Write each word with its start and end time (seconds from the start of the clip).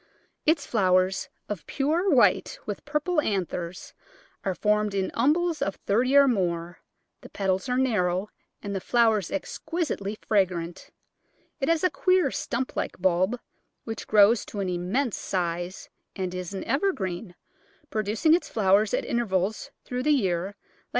Its 0.47 0.65
flowers, 0.65 1.29
of 1.47 1.63
pure 1.67 2.09
white 2.09 2.57
with 2.65 2.83
purple 2.85 3.21
anthers, 3.21 3.93
are 4.43 4.55
formed 4.55 4.95
in 4.95 5.11
umbels 5.13 5.61
of 5.61 5.75
thirty 5.75 6.15
or 6.17 6.27
more; 6.27 6.79
the 7.21 7.29
petals 7.29 7.69
are 7.69 7.77
narrow 7.77 8.27
and 8.63 8.73
the 8.75 8.81
flowers 8.81 9.29
exquisitely 9.29 10.15
fragrant. 10.19 10.89
It 11.59 11.69
has 11.69 11.83
a 11.83 11.91
queer 11.91 12.31
stump 12.31 12.75
like 12.75 12.99
bulb 12.99 13.39
which 13.83 14.07
grows 14.07 14.43
to 14.47 14.59
an 14.59 14.69
immense 14.69 15.17
size, 15.17 15.87
and 16.15 16.33
is 16.33 16.51
an 16.51 16.63
evergreen, 16.63 17.35
producing 17.91 18.33
its 18.33 18.49
flowers 18.49 18.95
at 18.95 19.05
in 19.05 19.17
tervals 19.19 19.69
through 19.85 20.01
the 20.01 20.09
year 20.11 20.45
like 20.45 20.55
C. 20.55 20.59